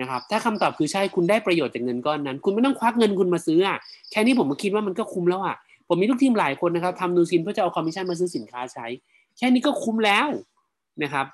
[0.00, 3.78] นะครับถ้าคำตอบคือใช่คุณได้ประโยชน์จากเงินก้อนนั้น คุณไม่ต้องควักเงินคุณมาซื้ออะ
[4.10, 5.56] แค่นี้ผมก็คิดว่ามันก็คุ้มแล้วอะ
[5.88, 8.86] ผมมีลูกทีมหลายคนนะครับทำ Nu Skin เพื่อจะเอาคอมมิชชั่นมาซื้อสินค้าใช้
[9.36, 10.28] แค่นี้ก็คุ้มแล้ว
[11.02, 11.26] นะครับ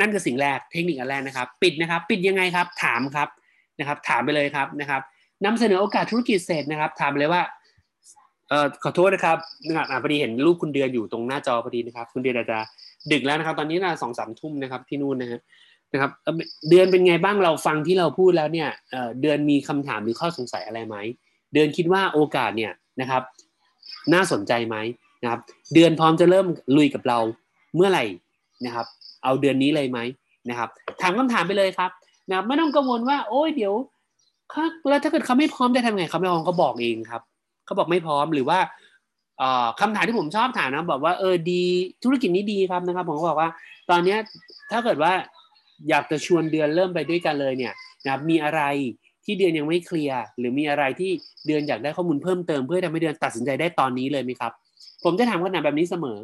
[0.00, 3.28] นั่นคือสิ่งแรกเทคนิคอันแรกนะครับ ปิดนะครับ ปิดยังไงครับ ถามครับ
[3.78, 5.02] นะครับ ถามไปเลยครับนะครับ
[5.44, 7.42] นำเสนอโอกาสธุรกิจเสร็จนะครับ ถามไปเลยว่า
[8.48, 12.58] เอ่อขอโทษนะครับนะครับพอดีเห็นรูปคุณเดือนอยู่ตรงหน้าจอพอดีนะครับ คุณเดือนอาจจะ
[13.12, 15.40] ดึกแล้วนะครับ ตอนนี้น่าสองสามทุ่มนะครับที่นู่นนะฮะ
[15.92, 16.10] นะครับ
[16.70, 18.68] เดือนเป็นไงบ้างเราฟังที่เราพูดแล้วเนี่ย
[19.22, 20.96] เดือนมีคำถามหรือข้อสงสัยอะไรไหม
[21.52, 23.22] เดือนคิดว่าโอกาสเนี่ยนะครับ
[24.14, 24.76] น่าสนใจไหม
[25.22, 25.40] นะครับ
[25.74, 27.18] เดือนพร้อมจะเริ่มลุยกับเรา
[27.74, 28.04] เมื่อไหร่
[28.66, 28.86] นะครับ
[29.24, 29.98] เอาเดือนนี้เลยไหม
[30.48, 30.68] นะครับ
[31.00, 31.90] ถามคำถามไปเลยครับ
[32.30, 33.74] นะไม่ต้องกังวลว่า โอ้ยเดี๋ยว
[34.88, 37.22] แล้วถ้าเกิดเขาไม่พร้อมจะทำไงเขาไม่พร้อมเขาบอกเองครับ
[37.66, 38.58] เขาบอกไม่พร้อมหรือว่า
[39.80, 41.62] คำถามที่ผมชอบถามนะบอกว่าเออดี
[42.04, 43.50] ธุรกิจนี้ดีครับนะครับ ผมก็บอกว่า
[43.90, 44.16] ตอนนี้
[44.72, 45.12] ถ้าเกิดว่า
[45.88, 47.72] อยากจะชวนเดือนเริ่มไปด้วยกันเลยเนี่ย
[48.06, 48.62] นะมีอะไร
[49.24, 51.10] ที่เดือนยังไม่เคลียร์หรือมีอะไรที่
[51.46, 54.52] เดือนอยากได้ข้อมูลเพิ่มเติมเพื่อทำให้เดือนตัดสินใจได้ตอนนี้เลยไหมครับ
[55.04, 56.18] ผมจะถามคำถามแบบนี้เสมอ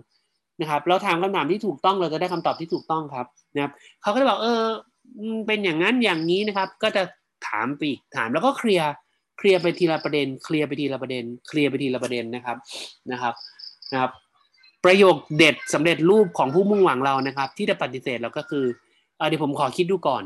[0.60, 4.64] นะครับเราถามคำถามที่ถูกต้องเราจะได้คำตอบที่ถูกต้องครับนะครับเขาก็จะบอกเออ
[5.46, 7.02] เป็นอย่างนั้นอย่างนี้นะครับ ก็จะ
[7.48, 7.82] ถามไป
[8.16, 8.90] ถามแล้วก็เคลียร์
[9.38, 12.56] เคลียร์ไปทีละประเด็น เคลียร์ไปทีละประเด็น เคลียร์ไปทีละประเด็นนะครับ
[13.12, 13.34] นะครับ
[13.92, 14.10] นะครับ
[14.84, 18.64] ประโยคเด็ดสำเร็จรูปของผู้มุ่งหวังเรานะครับ ที่จะปฏิเสธเราก็คือ
[19.28, 20.22] เดี๋ยวผมขอคิดดูก่อน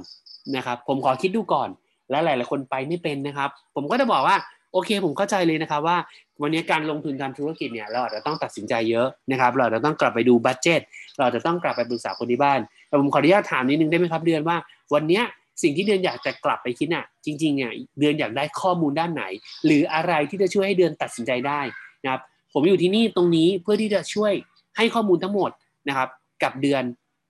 [0.57, 1.69] นะครับ ผมขอคิดดูก่อน
[2.11, 4.37] และหลาย ๆ คนไปไม่เป็นนะครับ ผมก็จะบอกว่า
[4.75, 5.97] โอเคผมเข้าใจเลยนะครับว่า
[6.43, 10.81] วันนี้การลงทุนทำธุรกิจเนี่ยเราอาจจะต้องตัดสินใจเยอะนะครับ เราจะต้องกลับไปดูบัตเจต
[11.19, 14.57] เราจะต้องกลับไปปรึกษาคนที่บ้านแต่ผมขออนุญาตถามนิดนึงได้ไหมครับเดือนว่า
[14.95, 15.21] วันนี้
[15.63, 19.25] สิ่งที่เดือนอยากจะกลับไปคิดน่ะจริงๆเนี่ยเดือนอยากได้ข้อมูลด้านไหน
[19.67, 21.61] หรืออะไรที่จะช่วยให้เดือนตัดสินใจได้
[22.05, 22.21] นะครับ
[22.53, 24.33] ผมอยู่ที่นี่ตรงนี้เพื่อที่จะช่วย
[24.77, 25.51] ให้ข้อมูลทั้งหมด
[25.89, 26.09] นะครับ
[26.43, 26.83] กับเดือน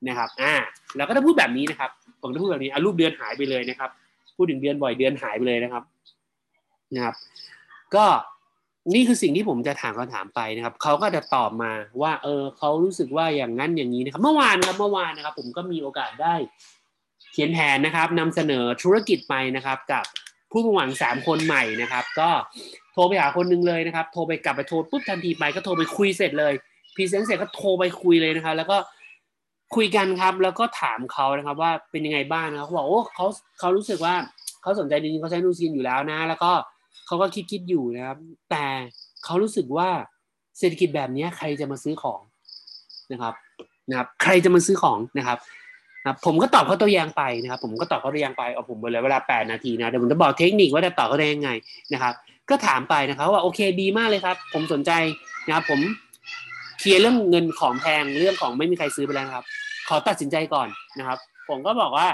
[0.09, 0.55] นะครับอ่า
[0.97, 1.91] เราก็จะพูดแบบนี้นะครับ
[2.23, 3.91] ผมจะพูดแบบนี้อารูปเดือนหายไปเลยนะครับ
[4.37, 5.83] พูดถึงเดือนบ่อยเดือนหายไปเลยนะครับ
[6.97, 7.17] นะครับ
[7.95, 8.07] ก็
[8.95, 16.35] นี่คือสิ่งที่ผมจะถามคำถามไปนะครับเขาก็จะตอบมาว่า เออเขารู้สึกว่าอย่างนั้นอย่างนี้นะครับ เมื่อวานครับเมื่อวานนะครับ ผมก็มีโอกาสได้
[17.33, 20.05] เขียนแผนนะครับนำเสนอธุรกิจไปนะครับ กับ
[20.51, 22.31] ผู้มุ่งหวังสามคนใหม่นะครับ ก็
[22.93, 26.53] โทรไปหาคนนึงเลยนะครับ โทรไปกลับไปโทรปุ๊บทันทีไปก็โทรไปคุยเสร็จเลย
[26.95, 28.77] พรีเซนต์เสร็จก็โทรไปคุยเลยนะครับ แล้วก็
[29.75, 33.27] คุยกันครับ แล้วก็ถามเขานะครับ ว่าเป็นยังไงบ้างนะครับเขาบอกโอ้เขา
[33.59, 34.15] เขารู้สึกว่า
[34.63, 38.19] เขาสนใจจริงๆเขาใช้นูซินอยู่แล้วนะ แล้วก็เขาก็คิดคิดอยู่นะครับ
[38.51, 38.65] แต่
[39.25, 39.89] เขารู้สึกว่า
[40.59, 42.21] เศรษฐกิจแบบนี้ใครจะมาซื้อของ
[43.13, 43.35] นะครับ
[43.91, 45.39] นะครับ ใครจะมาซื้อของนะครับ
[46.03, 51.51] นะผมก็ตอบเขาตัวอย่างไปนะครับ ผมก็ตอบเขาตัวอย่างไปเอาผมไปเลยเวลา 8 นาทีนะเดี๋ยวผมจะบอกเทคนิคว่าจะตอบเขาได้ยังไง
[51.93, 52.15] นะครับ
[52.51, 54.91] ก็ถามไปนะครับว่าโอเคดีมากเลยครับ ผมสนใจ
[55.47, 55.81] นะครับผม
[56.79, 59.45] เคลียร์เรื่องเงินของแพงเรื่องของไม่มีใครซื้อไปแล้วครับ
[59.89, 62.09] ขอตัดสินใจก่อนนะครับ ผมก็บอกว่า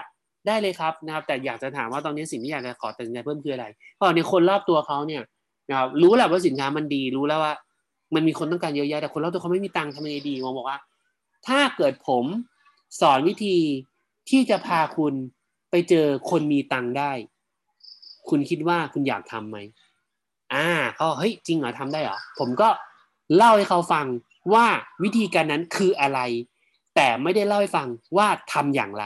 [0.47, 5.23] ได้เลยครับนะครับ แต่อยากจะถามว่าตอนนี้สิ่งที่อยากจะขอตัดสินใจเพิ่มคืออะไรเพราะในคนรอบตัวเขาเนี่ย
[5.69, 7.55] นะครับรู้แหละว่าสินค้ามันดีรู้แล้วว่า
[8.15, 10.79] มันมีคนต้องการเยอะแยะแต่คนรอบตัวเขาไม่มีตังค์ทำยังไงดีมองบอกว่า
[11.47, 12.25] ถ้าเกิดผม
[13.01, 13.57] สอนวิธี
[14.31, 15.15] ที่จะพาคุณ
[15.71, 17.13] ไปเจอคนมีตังค์ได้
[18.29, 19.59] คุณคิดว่าคุณอยากทํำไหม
[20.55, 22.69] อ่าเขาเฮ้ยจริงเหรอทำได้เหรอผมก็
[23.37, 24.07] เล่าให้เขาฟัง
[24.55, 24.67] ว่า
[25.03, 26.21] วิธีการนั้นคืออะไร
[26.97, 29.05] แต่ไม่ได้เล่าให้ฟังว่าทำอย่างไร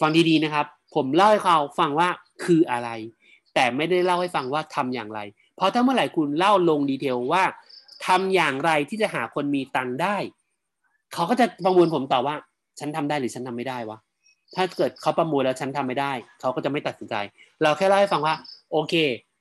[0.00, 2.08] ฟังดีๆนะครับ ผมเล่าให้เขาฟังว่า
[2.44, 2.90] คืออะไร
[3.54, 5.20] แต่ไม่ได้เล่าให้ฟังว่าทำอย่างไร
[5.56, 7.42] เพราะถ้าเมื่อไหร่คุณเล่าลงดีเทลว่า
[8.06, 10.16] ทำอย่างไรที่จะหาคนมีตังค์ได้
[11.14, 12.34] เขาก็จะประมวลผมต่อว่า
[12.78, 13.98] ฉันทำได้หรือฉันทำไม่ได้วะ
[14.56, 17.14] ถ้าเกิดเขาประมวลแล้วฉันทำไม่ได้ เขาก็จะไม่ตัดสินใจ
[17.62, 18.34] เราแค่เล่าให้ฟังว่า
[18.72, 18.94] โอเค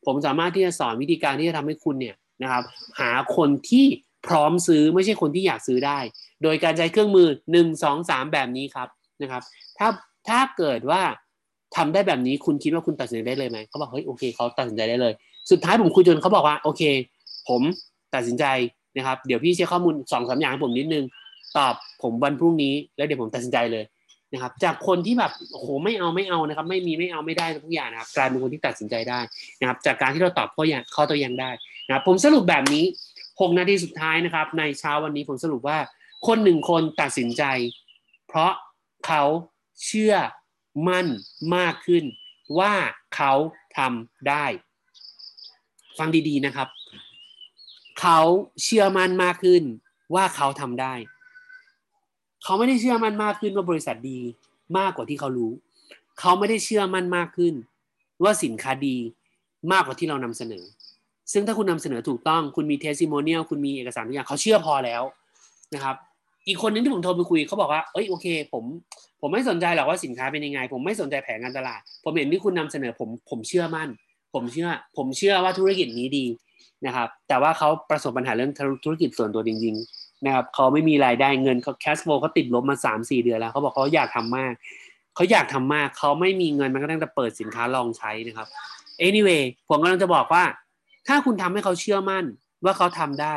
[0.06, 2.64] ผมสามารถที่จะสอนวิธีการที่จะทำให้คุณเนี่ยนะครับ
[3.00, 3.86] หาคนที่
[4.28, 6.00] พร้อมซื้อไม่ใช่คนที่อยากซื้อได้
[6.44, 8.88] โดยการใช้เครื่องมือหนึ่งสองสามแบบนี้ครับ
[9.22, 9.44] นะครับ
[9.78, 9.88] ถ้า
[10.30, 11.02] ถ้าเกิดว่า
[11.76, 15.14] ทำได้แบบนี้คุณคิดว่าคุณตัดสินใจได้เลยไหมเขาบอกเฮ้ยโอเคเขาตัดสินใจได้เลย
[15.52, 16.82] สุดท้ายผมคุยจนเขาบอกว่าโอเค
[17.50, 17.62] ผม
[18.16, 18.46] ตัดสินใจ
[18.98, 21.06] นะครับ เดี๋ยวพี่เช็คข้อมูลสองสาอย่างให้ผมนิดนึง
[21.58, 23.84] ตอบผมวันพรุ่งนี้ แล้วเดี๋ยวผมตัดสินใจเลย
[24.34, 29.20] นะครับ จากคนที่แบบโอ้โหไม่เอาไม่เอานะครับ ไม่มีไม่เอาไม่ได้ทุกอย่างนะครับกลายเป็นคนที่ตัดสินใจได้
[29.60, 31.50] นะครับ จากการที่เราตอบข้ออย่างข้อตัวอย่างได้
[31.88, 32.86] นะครับ ผมสรุปแบบนี้
[33.22, 35.78] 6 นาทีสุดท้ายนะครับ ในเช้าวันนี้ผมสรุปว่า
[36.28, 37.44] คนหนึ่งคนตัดสินใจ
[38.28, 38.52] เพราะ
[39.08, 39.24] เขา
[39.86, 40.14] เชื่อ
[40.88, 41.08] มั่น
[41.56, 42.04] มากขึ้น
[42.60, 42.74] ว่า
[43.16, 43.34] เขา
[43.78, 44.46] ทำได้
[45.98, 46.68] ฟังดีๆนะครับ
[48.00, 48.20] เขา
[48.64, 49.64] เชื่อมั่นมากขึ้น
[50.16, 50.94] ว่าเขาทำได้
[52.44, 54.20] เขาไม่ได้เชื่อมั่นมากขึ้นว่าบริษัทดี
[54.78, 55.52] มากกว่าที่เขารู้
[56.20, 57.54] เขาไม่ได้เชื่อมั่นมากขึ้น
[58.24, 58.98] ว่าสินค้าดี
[59.72, 60.64] มากกว่าที่เรานำเสนอ
[61.34, 65.04] ซึ่งถ้าคุณนำเสนอถูกต้อง คุณมีเทสติโมเนียลคุณมีเอกสารทุกอย่างเขาเชื่อพอแล้ว
[65.74, 65.96] นะครับ
[66.50, 68.64] อีกคนนึงที่ผมโทรไปคุยเขาบอกว่า เอ้ยโอเค ผม
[69.22, 73.90] ผมไม่สนใจหรอกว่าสินค้าเป็นยังไง ผมไม่สนใจแผนการตลาด ผมเห็นที่คุณนำเสนอผมผมเชื่อมั่น
[74.34, 76.26] ผมเชื่อ ผมเชื่อว่าธุรกิจนี้ดี
[76.86, 78.52] นะครับ แต่ว่าเขาประสบปัญหาเรื่อง
[78.84, 84.54] ธุรกิจส่วนตัวจริงๆนะครับเขาไม่มีรายได้เงินเขาแคสโฟเขาติดลบมาสามสี่เดือนแล้วเขาบอกเขาอยากทำมาก
[85.16, 88.48] เขาอยากทำมากเขาไม่มีเงินมันก็ต้องจะเปิดสินค้าลองใช้นะครับ
[89.08, 90.44] anyway ผมกำลังจะบอกว่า
[91.08, 92.26] ถ้าคุณทำให้เขาเชื่อมั่น
[92.66, 93.36] ว่าเขาทำได้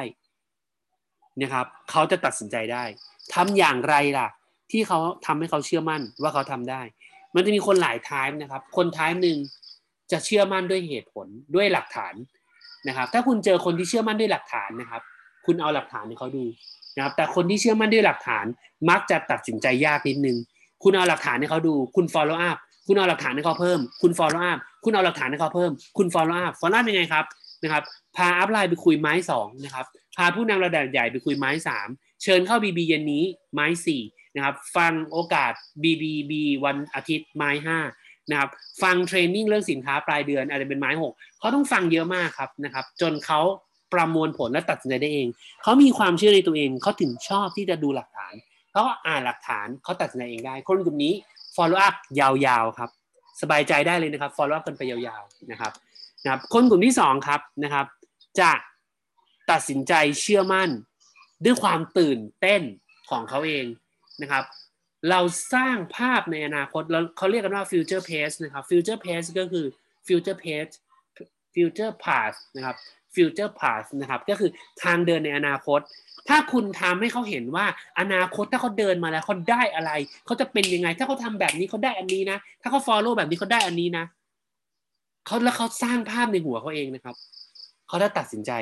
[1.40, 2.85] นะครับเขาจะตัดสินใจได้
[3.35, 4.29] ทำอย่างไรล่ะ
[4.71, 6.83] ที่เขาทำให้เขาเชื่อมั่นว่าเขาทำได้
[7.35, 9.38] มันจะมีคนหลายทายนะครับ คนทายหนึ่ง
[10.12, 12.14] จะเชื่อมั่นด้วยเหตุผลด้วยหลักฐาน
[12.88, 15.03] นะครับ ถ้าคุณเจอคนที่เชื่อมั่นด้วยหลักฐานนะครับ
[15.47, 16.45] คุณเอาหลักฐานให้เขาดู
[16.97, 18.47] นะครับ แต่คนที่เชื่อมั่นด้วยหลักฐาน
[18.90, 20.37] มักจะตัดสินใจยากนิดนึง
[20.83, 27.25] คุณเอาหลักฐานให้เขาดู คุณ follow up คุณเอาหลักฐานให้เขาเพิ่ม คุณ follow up คุณเอาหลักฐานให้เขาเพิ่ม คุณ follow up follow up ยังไงครับ
[27.62, 27.83] นะครับ
[28.16, 31.88] พาอัพไลน์ไปคุยไม้สองนะครับ พาผู้นำระดับใหญ่ไปคุยไม้สาม
[32.22, 34.03] เชิญเข้า BB เย็นนี้ไม้สี่
[34.37, 36.33] นะครับ ฟังโอกาส BBB
[36.64, 37.79] วันอาทิตย์ไม้ห้า
[38.31, 38.51] นะครับ
[38.83, 43.40] ฟังเทรนนิ่งเรื่องสินค้าปลายเดือนอาจจะเป็นไม้หกเขาต้องฟังเยอะมากครับนะครับ จนเขา
[43.92, 45.29] ประมวลผลและตัดสินใจได้เอง
[45.62, 48.35] เขามีความเชื่อในตัวเอง เขาถึงชอบที่จะดูหลักฐาน
[48.72, 51.14] เขาก็อ่านหลักฐานเขาตัดสินใจเองได้ คนกลุ่มนี้
[51.57, 52.90] follow up ยาวๆครับ
[53.42, 55.72] สบายใจได้เลยนะครับ follow up กันไปยาวๆนะครับ
[56.22, 57.87] นะครับ คนกลุ่มที่สองครับนะครับ
[58.40, 58.51] จะ
[59.53, 60.71] ตัดสินใจเชื่อมั่น
[61.45, 62.62] ด้วยความตื่นเต้น
[63.11, 63.67] ของเขาเอง
[64.23, 64.45] นะครับ
[65.11, 65.21] เรา
[65.55, 69.67] สร้างภาพในอนาคตแล้วเขาเรียกกันว่า future pace นะครับ future pace ก็คือ
[70.07, 70.75] future pace
[71.55, 72.77] future path นะครับ
[73.15, 74.51] future path นะครับ ก็คือ
[74.83, 75.81] ทางเดินในอนาคต
[76.29, 77.67] ถ้าคุณทำให้เขาเห็นว่า
[78.01, 79.91] อนาคตถ้าเขาเดินมาแล้วเขาได้อะไร
[80.27, 84.05] เขาจะเป็นยังไง ถ้าเขาทำแบบนี้เขาได้อันนี้นะ ถ้าเขา follow แบบนี้เขาได้อันนี้นะ
[85.27, 87.17] เขาแล้วเขาสร้างภาพในหัวเขาเองนะครับ
[87.93, 88.53] เขาได้ตัดสินใจ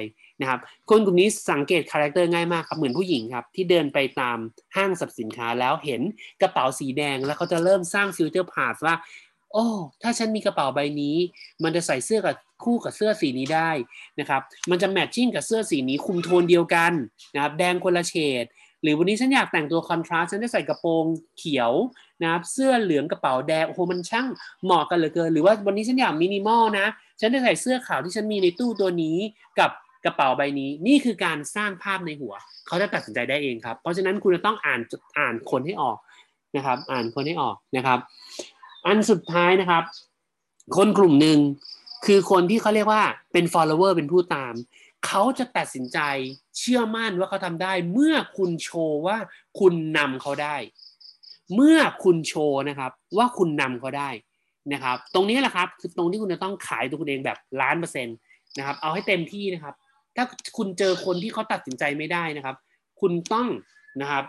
[0.40, 4.38] นะครับคนกลุ่มนี้สังเกต character ง่ายมากครับเหมือนผู้หญิงครับที่เดินไปตาม
[4.77, 6.01] ห้างสรรพสินค้าแล้วเห็น
[6.43, 8.95] กระเป๋าสีแดง แล้วเขาจะเริ่มสร้าง future pace ว่า
[9.53, 9.66] โอ้
[10.03, 11.16] ถ้าฉันมีกระเป๋าใบนี้
[11.62, 13.71] มันจะใส่เสื้อกับคู่กับเสื้อสีนี้ได้
[14.21, 16.93] นะครับมันจะแมทชิ่งกับเสื้อสีนี้คุมโทนเดียวกัน
[17.35, 18.45] นะครับแดงคนละเฉด
[18.83, 21.05] หรือวันนี้ฉันอยากแต่งตัวคอนทราสต์ฉันจะใส่กระโปรง
[21.38, 21.73] เขียว
[22.23, 24.27] นะครับเสื้อเหลืองกระเป๋าแดงโอ้โหมันช่าง
[24.64, 26.87] เหมาะกันเหลือเกิน หรือว่าวันนี้ฉันอยากมินิมอลนะ
[27.20, 29.16] ฉันจะใส่เสื้อขาวที่ฉันมีในตู้ตัวนี้
[29.59, 29.70] กับ
[30.04, 32.35] กระเป๋าใบนี้ นี่คือการสร้างภาพในหัว
[32.66, 34.80] เขาจะตัดสินใจได้เองครับ เพราะฉะนั้นคุณจะต้องอ่าน
[35.18, 35.98] อ่านคนให้ออก
[36.56, 37.98] นะครับ อ่านคนให้ออกนะครับ
[38.87, 39.85] อันสุดท้ายนะครับ
[40.76, 41.38] คนกลุ่มหนึ่ง
[42.06, 43.02] คือคนที่เขาเรียกว่า
[43.33, 44.54] เป็น follower เป็นผู้ตาม
[45.06, 45.98] เขาจะตัดสินใจ
[46.59, 49.16] เชื่อมั่นว่าเขาทำได้ เมื่อคุณโชว์ว่า
[49.61, 50.56] คุณนำเขาได้
[51.54, 54.11] เมื่อคุณโชว์นะครับ ว่าคุณนำเขาได้
[54.73, 58.16] นะครับ ตรงนี้แหละครับคือตรงที่คุณจะต้องขายตัวคุณเองแบบล้านเปอร์เซ็นต์
[58.59, 59.75] นะครับ เอาให้เต็มที่นะครับ
[60.16, 60.25] ถ้า
[60.57, 62.57] คุณเจอคนที่เขาตัดสินใจไม่ได้นะครับ
[63.01, 63.49] คุณต้อง
[64.01, 64.25] นะครับ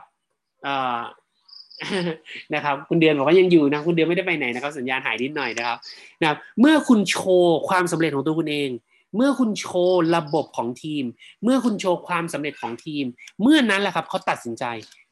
[2.56, 5.78] นะครับ คุณเดือนบอกว่ายังอยู่นะคุณเดือนไม่ได้ไปไหนนะครับ สัญญาณหายนิดหน่อยนะครับ
[6.22, 8.70] นะครับ เมื่อคุณโชว์ความสำเร็จของตัวคุณเอง
[9.15, 11.04] เมื่อคุณโชว์ระบบของทีม
[11.44, 13.06] เมื่อคุณโชว์ความสำเร็จของทีม
[13.41, 14.63] เมื่อนั้นแหละครับเขาตัดสินใจ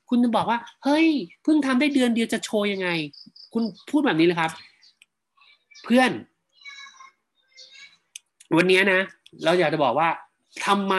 [0.10, 1.08] คุณจะบอกว่า เฮ้ย
[1.44, 2.90] เพิ่งทำได้เดือนเดียวจะโชว์ยังไง
[3.54, 4.52] คุณพูดแบบนี้เลยครับ
[5.84, 6.12] เพื่อน
[8.58, 9.02] วันนี้นะ
[9.44, 10.10] เราอยากจะบอกว่า
[10.66, 10.96] ทำไม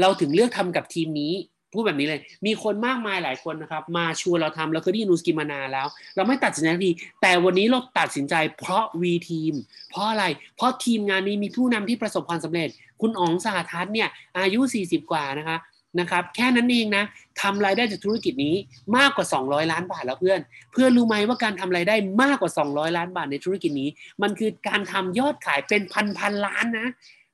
[0.00, 1.32] เราถึงเลือกทำกับทีมนี้
[1.72, 6.92] พูดแบบนี้เลย มีคนมากมายหลายคนนะครับ มาชวนเราทำเราเคยได้ยินนูสกิมานาแล้ว เราไม่ตัดสินใจที
[7.22, 9.54] แต่วันนี้เราตัดสินใจเพราะวีทีม
[9.90, 10.24] เพราะอะไร
[10.56, 12.68] เพราะทีมงานนี้มีผู้นำที่ประสบความสำเร็จ
[13.00, 15.56] คุณอ๋องสหทัศน์เนี่ย อายุ 40 กว่านะคะ
[16.00, 17.04] นะครับแค่นั้นเองนะ
[17.40, 18.54] ทำรายได้จากธุรกิจนี้
[18.96, 20.40] มากกว่า 200 ล้านบาทแล้วเพื่อน
[20.72, 23.88] เพื่อนรู้ไหมว่าการทำรายได้มากกว่า 200 ล้านบาทในธุรกิจนี้
[24.22, 26.88] มันคือการทำยอดขายเป็นพันพันล้านนะ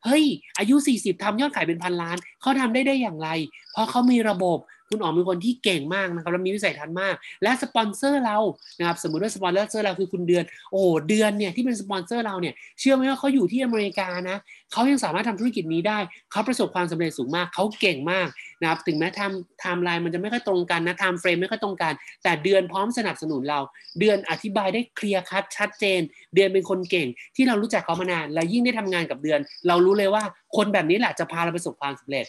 [0.05, 0.25] เฮ้ย
[0.59, 3.29] อายุ 40ทำยอดขายเป็นพันล้านเขาทำได้ได้อย่างไร
[3.73, 4.59] เพราะเขามีระบบ
[4.93, 8.39] คุณอ๋อเป็นคนที่เก่งมากนะครับแล้วมีวิสัยทัศน์มาก และสปอนเซอร์เรา
[8.79, 14.37] นะครับสมมติว่าสปอนเซอร์เราคือคุณเดือนโอ้เดือนเนี่ยที่เป็นสปอนเซอร์เราเนี่ยเชื่อไหมว่าเขาอยู่ที่อเมริกานะ
[14.73, 15.99] เขายังสามารถทำธุรกิจนี้ได้
[16.33, 18.29] เขาประสบความสำเร็จสูงมากเขาเก่งมาก
[18.61, 23.61] นะครับถึงแม้ทำไทม์ไลน์มันจะไม่ค่อยตรงกันนะ time frame ไม่ค่อยตรงกัน แต่เดือนพร้อมสนับสนุนเรา
[24.01, 26.01] เดือนอธิบายได้ clear cut ชัดเจน
[26.35, 30.23] เดือนเป็นคนเก่ง ที่เรารู้จักเขามานานและยิ่งได้ทำงานกับเดือน เรารู้เลยว่า
[30.57, 32.27] คนแบบนี้แหละจะพาเราประสบความสำเร็จ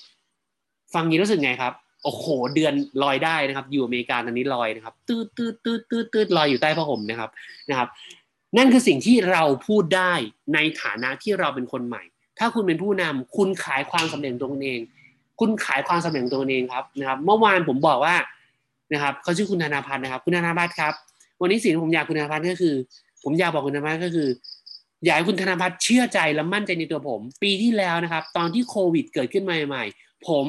[0.93, 1.73] ฟังนี้รู้สึกไงครับ
[2.03, 7.29] โอ้โหเดือนลอยได้นะครับ อยู่อเมริกาตอนนี้ลอยนะครับตืดตืดตืดตืดตืดลอยอยู่ใต้ผ้าห่มนะครับ
[7.69, 7.87] นะครับ
[8.57, 10.13] นั่นคือสิ่งที่เราพูดได้
[10.53, 12.03] ในฐานะที่เราเป็นคนใหม่
[12.39, 14.79] ถ้าคุณเป็นผู้นำคุณขายความสำเร็จตัวเอง
[15.39, 18.15] คุณขายความสำเร็จตัวเองครับนะครับ เมื่อวานผมบอกว่า
[18.93, 20.93] นะครับเขาชื่อคุณธนาพัฒน์นะครับ คุณธนาพัฒน์ครับ
[21.41, 22.75] วันนี้สิ่งที่ผมอยากคุณธนาพัฒน์ก็คือ
[23.23, 24.29] ผมอยากบอกคุณธนาพัฒน์ก็คือ
[25.05, 30.45] อยากให้คุณธนาพัฒน์เชื่อใจและมั่นใจในตัวผม ปีที่แล้วนะครับ ตอนที่โควิดเกิดขึ้นใหม่ๆผม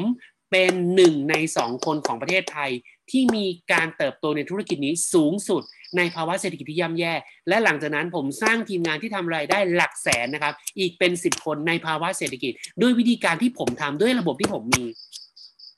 [0.57, 2.71] เป็นหนึ่งในสองคนของประเทศไทย
[3.11, 5.63] ที่มีการเติบโตในธุรกิจนี้สูงสุด
[5.97, 7.13] ในภาวะเศรษฐกิจที่ย่ำแย่
[7.49, 14.85] และหลังจากนั้นผมสร้างทีมงานที่ทำรายได้หลักแสนนะครับ อีกเป็นสิบคนในภาวะเศรษฐกิจ ด้วยวิธีการที่ผมทำด้วยระบบที่ผมมี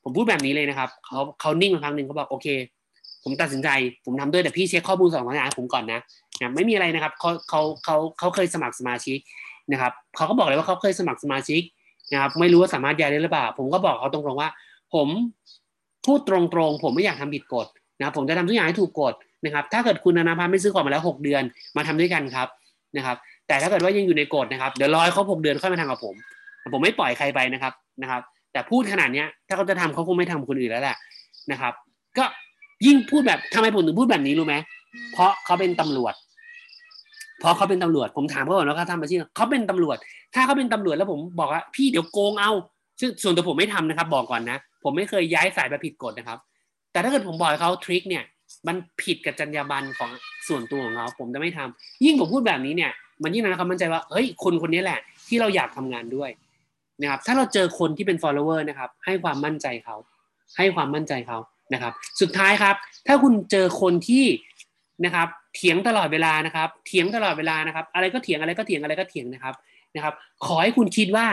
[0.03, 2.47] ผมพูดแบบนี้เลยนะครับเขาเขานิ่งมาครั้งหนึ่งเขาบอกโอเค
[3.25, 3.69] ผมตัดสินใจ
[4.05, 6.01] ผมทำด้วยแต่พี่เช็คข้อมูลสองอย่างผมก่อนนะ
[6.41, 9.19] นะไม่มีอะไรนะครับเขาเขาเขาเขาเคยสมัครสมาชิก
[9.73, 11.63] นะครับเขาก็บอกเลยว่าเขาเคยสมัครสมาชิก
[12.13, 14.49] นะครับไม่รู้ว่าสามารถย้ายได้หรือเปล่า ผมก็บอกเขาตรงๆว่า
[14.95, 15.09] ผม
[16.07, 16.37] พูดตร
[16.69, 17.67] งๆ ผมไม่อยากทำผิดกฎ
[17.99, 21.43] นะผมจะทำทุกอย่างให้ถูกกฎนะครับ ถ้าเกิดคุณอนาพันธ์ไม่ซื้อของมาแล้ว 6 เดือน
[21.77, 22.49] มาทำด้วยกันครับ
[22.97, 23.17] นะครับ
[23.49, 26.15] แต่ถ้าเกิดว่ายังอยู่ในกฎนะครับเดี๋ยวรอให้เขาหกเดือนค่อยมาทำกับผม
[26.73, 27.73] ผมไม่ปล่อยใครไปนะครับ
[28.03, 28.23] นะครับ
[28.53, 30.97] แต่พูดขนาดเนี้ยถ้าเขาจะทำเขาคงไม่ทำคนอื่นแล้วแหละ
[31.53, 31.73] นะครับ
[32.19, 32.25] ก็
[32.87, 34.55] ยิ่งพูดแบบทำไมผมถึงพูดแบบนี้รู้ไหม
[35.13, 36.15] เพราะเขาเป็นตำรวจ
[37.41, 39.97] เพราะเขาเป็นตำรวจผมถามเขาก่อนว่าเขาทำอาชีพเขาเป็นตำรวจ
[40.35, 42.51] ถ้าเขาเป็นตำรวจแล้วผมบอกว่าพี่เดี๋ยวโกงเอา
[43.01, 46.39] ซึ่งส่วนตัวผมไม่ทำนะครับ บอกก่อนนะ ผมไม่เคยย้ายสายไปผิดกฎนะครับ
[46.93, 48.25] แต่ถ้าเกิดผมบอกเขาทริคเนี่ย
[48.67, 50.11] มันผิดกับจรรยาบรรณของ
[50.49, 56.31] ส่วนตัวของเขาผมจะไม่ทำยิ่งผมพูดแบบนี้เนี่ย มันยิ่งทำให้เขามั่นใจว่าเฮ้ยคนคนนี้แหละ ที่เราอยากทำงานด้วย
[57.03, 59.97] นะครับ ถ้าเราเจอคนที่เป็น follower นะครับ ให้ความมั่นใจเขา
[60.57, 61.39] ให้ความมั่นใจเขา
[61.73, 62.75] นะครับ สุดท้ายครับ
[63.07, 64.25] ถ้าคุณเจอคนที่
[65.05, 69.55] นะครับเถียงตลอดเวลานะครับ เถียงตลอดเวลานะครับ อะไรก็เถียงอะไรก็เถียงอะไรก็เถียงนะครับ
[69.95, 70.15] นะครับ
[70.47, 71.27] ขอให้คุณคิดว่า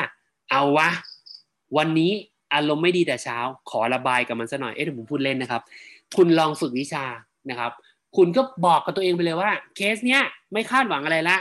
[0.50, 0.89] เอาวะ
[1.78, 2.12] วันนี้
[2.56, 3.38] อารมณ์ไม่ดีแต่เช้า
[3.70, 5.62] ขอระบายกับมันซะหน่อยเอ๊ะผมพูดเล่นนะครับ
[6.18, 7.06] คุณลองฝึกวิชา
[7.50, 7.72] นะครับ
[8.18, 10.22] คุณก็บอกกับตัวเองไปเลยว่า เคสเนี้ย
[10.54, 11.38] ไม่คาดหวังอะไรละ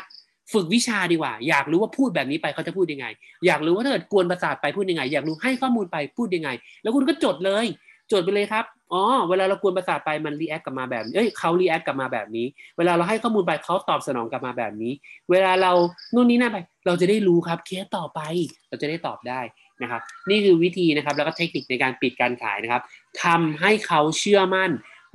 [0.52, 3.06] ฝึกวิชาดีกว่า อยากรู้ว่าพูดแบบนี้ไปเขาจะพูดยังไง
[3.46, 6.50] อยากรู้ว่าถ้าเกิดกวนประสาทไปพูดยังไง อยากรู้ให้ข้อมูลไปพูดยังไง
[6.82, 7.66] แล้วคุณก็จดเลย
[8.12, 12.46] จดไปเลยครับ อ๋อ เวลาเรากวนประสาทไปมัน react กลับมาแบบเอ้ยเขา react กลับมาแบบนี้
[12.78, 14.92] เวลาเราให้ข้อมูลไปเขาตอบสนองกลับมาแบบนี้
[15.30, 15.72] เวลาเรา
[16.14, 18.20] นู่นนี่นั่นไป เราจะได้รู้ครับเคสต่อไป
[18.68, 19.40] เราจะได้ตอบได้
[19.82, 22.82] นะครับ นี่คือวิธีนะครับแล้วก็เทคนิคในการปิดการขายนะครับ
[23.24, 24.70] ทำให้เขาเชื่อมั่น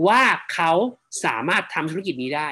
[0.07, 0.21] ว่า
[0.53, 0.71] เขา
[1.25, 2.49] สามารถทำธุรกิจนี้ได้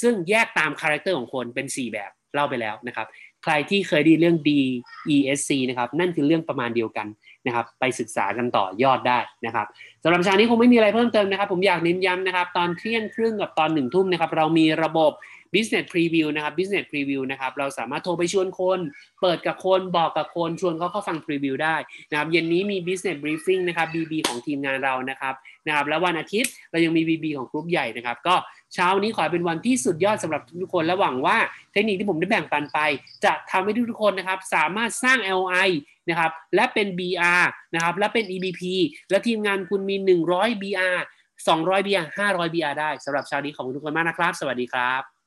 [0.00, 3.06] ซึ่งแยกตาม character ของคนเป็น 4 แบบเล่าไปแล้วนะครับ
[3.44, 7.06] ใครที่เคยด้เรื่อง DESC นะครับนั่นคือเรื่องประมาณเดียวกัน
[7.46, 9.66] นะครับ ไปศึกษากันต่อยอดได้นะครับ
[10.04, 15.12] สำหรับช่วงนี้คงไม่มีอะไรเพิ่มเติมนะครับ ผมอยากเน้นย้ำนะครับ ตอนเที่ยงครึ่งกับตอนหนึ่งทุ่มนะครับ เรามีระบบ
[15.54, 18.78] business preview นะครับ business preview นะครับ เราสามารถโทรไปชวนคน
[19.20, 21.76] เปิดกับคนบอกกับคน ชวนเขาเข้าฟัง preview ได้
[22.10, 25.34] นะครับเย็นนี้มี business briefing นะครับ BB ของทีมงานเรานะครับ
[25.66, 28.34] นะครับ แล้ววันอาทิตย์เรายังมี BB ของกลุ่มใหญ่นะครับ ก็
[28.74, 31.38] เช้านี้ขอเป็นวันที่สุดยอดสำหรับทุกคนและหวังว่า
[31.72, 32.78] เทคนิคที่ผมได้แบ่งปันไป
[33.24, 35.70] จะทำให้ทุกคนนะครับ สามารถสร้าง LI
[36.08, 38.62] นะครับ และเป็น BR นะครับ และเป็น EBP
[39.10, 39.96] และทีมงานคุณมี
[40.30, 40.98] 100 BR
[41.46, 45.17] 200 BR 500 BR ได้สำหรับเช้านี้ขอบคุณทุกคนมากนะครับ สวัสดีครับ